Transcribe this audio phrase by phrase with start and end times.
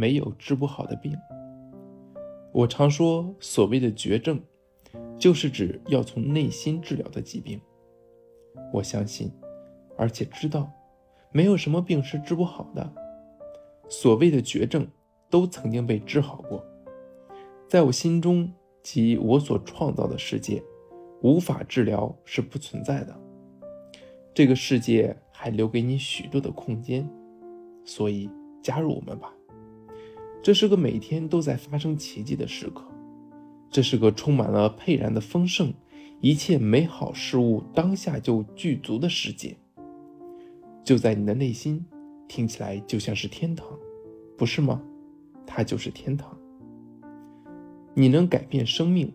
[0.00, 1.14] 没有治不好的病。
[2.52, 4.40] 我常说，所谓的绝症，
[5.18, 7.60] 就是指要从内心治疗的疾病。
[8.72, 9.30] 我相信，
[9.98, 10.72] 而且知道，
[11.32, 12.90] 没有什么病是治不好的。
[13.90, 14.88] 所谓的绝症，
[15.28, 16.64] 都曾经被治好过。
[17.68, 18.50] 在我心中
[18.82, 20.62] 及我所创造的世界，
[21.20, 23.14] 无法治疗是不存在的。
[24.32, 27.06] 这个世界还留给你许多的空间，
[27.84, 28.30] 所以
[28.62, 29.30] 加入我们吧。
[30.42, 32.82] 这是个每天都在发生奇迹的时刻，
[33.70, 35.72] 这是个充满了沛然的丰盛，
[36.20, 39.54] 一切美好事物当下就具足的世界。
[40.82, 41.84] 就在你的内心，
[42.26, 43.66] 听起来就像是天堂，
[44.36, 44.80] 不是吗？
[45.46, 46.34] 它就是天堂。
[47.92, 49.12] 你能改变生命，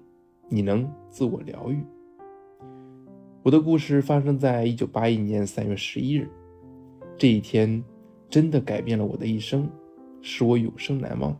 [0.47, 1.83] 你能自我疗愈。
[3.41, 6.29] 我的故事发生在一九八一年三月十一日，
[7.17, 7.83] 这一天
[8.29, 9.67] 真的改变了我的一生，
[10.27, 11.39] 使我永生难忘。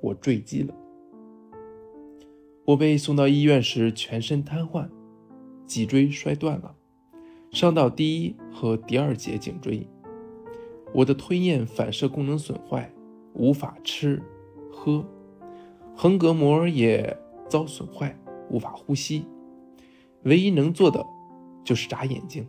[0.00, 0.74] 我坠机了，
[2.64, 4.88] 我被送到医院时全身瘫痪，
[5.66, 6.74] 脊椎摔断了，
[7.52, 9.86] 伤到第一和第二节颈椎。
[10.92, 12.92] 我的吞咽反射功能损坏，
[13.34, 14.20] 无法吃
[14.72, 15.06] 喝。
[15.94, 17.16] 横膈膜也
[17.48, 18.18] 遭损坏，
[18.50, 19.24] 无法呼吸，
[20.24, 21.06] 唯一能做的
[21.62, 22.44] 就是眨眼睛。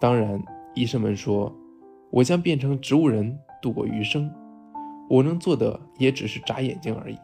[0.00, 0.42] 当然，
[0.74, 1.54] 医生们说
[2.10, 4.30] 我将变成植物人度过余生，
[5.08, 7.16] 我能做的也只是眨眼睛而已。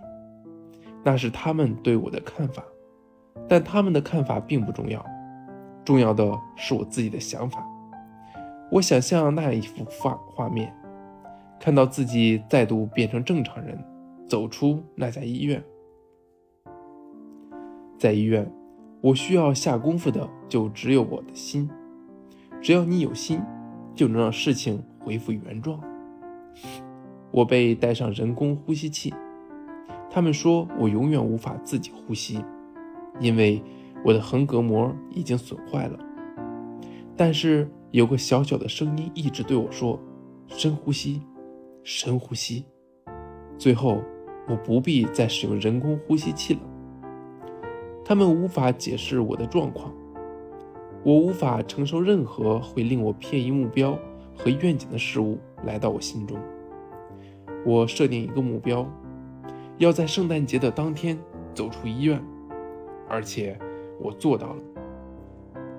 [1.05, 2.65] 那是他们对我的看法，
[3.47, 5.05] 但他们的看法并不重要，
[5.85, 7.63] 重要的是我自己的想法。
[8.71, 10.75] 我想象那样一幅画画面，
[11.61, 13.79] 看到自己再度变成正常人。
[14.27, 15.61] 走出那家医院，
[17.99, 18.51] 在医院，
[19.01, 21.69] 我需要下功夫的就只有我的心。
[22.63, 23.43] 只要你有心，
[23.93, 25.81] 就能让事情恢复原状。
[27.31, 29.15] 我被带上人工呼吸器，
[30.11, 32.45] 他们说我永远无法自己呼吸，
[33.19, 33.63] 因为
[34.05, 35.99] 我的横膈膜已经损坏了。
[37.17, 40.01] 但是有个小小的声音一直对我说
[40.49, 41.23] ：“深呼吸，
[41.83, 42.65] 深呼吸。”
[43.59, 44.03] 最后。
[44.49, 46.61] 我不必再使用人工呼吸器了。
[48.05, 49.95] 他们无法解释我的状况，
[51.05, 53.97] 我无法承受任何会令我偏移目标
[54.37, 56.39] 和愿景的事物来到我心中。
[57.65, 58.89] 我设定一个目标，
[59.79, 61.19] 要在圣诞节的当天
[61.55, 62.23] 走出医院，
[63.09, 63.59] 而且
[64.01, 64.63] 我做到了。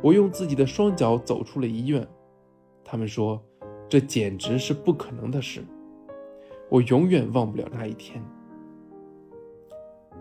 [0.01, 2.07] 我用自己的双脚走出了医院。
[2.83, 3.41] 他们说，
[3.87, 5.63] 这简直是不可能的事。
[6.69, 8.23] 我永远忘不了那一天。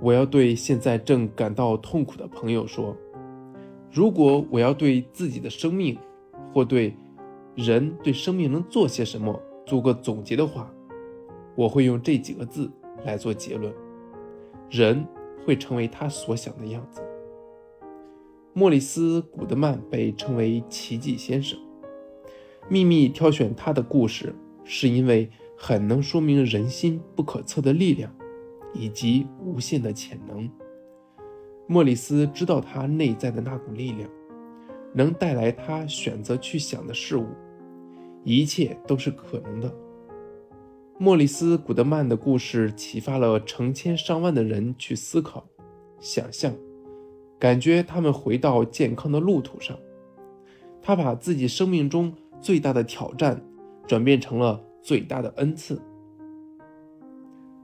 [0.00, 2.96] 我要对现在正感到痛苦的朋友说：
[3.92, 5.98] 如果我要对自己的生命，
[6.52, 6.96] 或对
[7.62, 10.72] 人对生命能做些什么做个总结的话，
[11.54, 12.70] 我会用这几个字
[13.04, 13.72] 来做结论：
[14.70, 15.06] 人
[15.44, 17.02] 会成为他所想的样子。
[18.54, 21.58] 莫里斯·古德曼被称为奇迹先生。
[22.68, 24.34] 秘密挑选他的故事，
[24.64, 28.10] 是因为很能说明人心不可测的力量。
[28.72, 30.48] 以及无限的潜能。
[31.66, 34.08] 莫里斯知道他内在的那股力量，
[34.94, 37.26] 能带来他选择去想的事物，
[38.24, 39.74] 一切都是可能的。
[40.98, 45.46] 莫里斯·古德曼的故事启发了成千上万的人去思考、
[45.98, 46.54] 想象，
[47.38, 49.78] 感觉他们回到健康的路途上。
[50.82, 53.42] 他把自己生命中最大的挑战，
[53.86, 55.80] 转变成了最大的恩赐。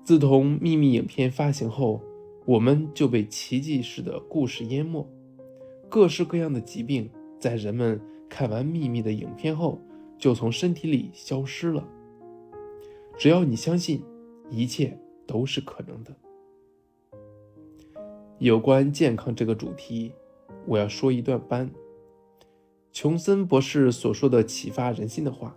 [0.02, 2.02] 自从秘密影片发行后，
[2.44, 5.06] 我们就被奇迹式的故事淹没。
[5.88, 9.80] 各式各样的疾病在人们看完秘密的影片后，
[10.18, 11.86] 就从身体里消失了。
[13.16, 14.02] 只要你相信，
[14.50, 16.14] 一切都是可能的。
[18.38, 20.12] 有关健康这个主题，
[20.66, 21.70] 我要说一段班
[22.92, 25.56] 琼森博士所说的启发人心的话：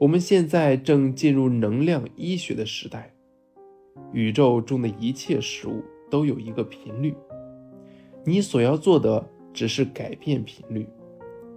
[0.00, 3.14] 我们现在正进入能量医学的时代。
[4.12, 7.14] 宇宙中的一切事物都有一个频率，
[8.24, 10.88] 你所要做的只是改变频率，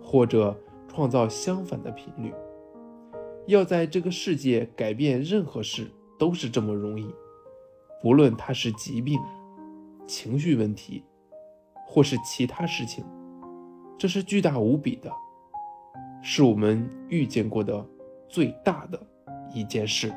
[0.03, 0.55] 或者
[0.95, 2.33] 创造相反的频率。
[3.47, 7.13] 要在这个世界改变任何事都是这么容易，
[8.01, 9.19] 不论它是疾病、
[10.07, 11.03] 情绪问题，
[11.85, 13.03] 或是其他事情，
[13.97, 15.11] 这是巨大无比的，
[16.23, 17.85] 是我们遇见过的
[18.29, 18.99] 最大的
[19.53, 20.11] 一件事。